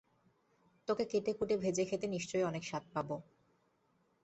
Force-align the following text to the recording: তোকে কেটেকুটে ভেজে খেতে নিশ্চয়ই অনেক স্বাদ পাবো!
তোকে 0.87 1.03
কেটেকুটে 1.05 1.55
ভেজে 1.57 1.83
খেতে 1.85 2.05
নিশ্চয়ই 2.07 2.43
অনেক 2.43 2.63
স্বাদ 2.65 2.83
পাবো! 2.93 3.15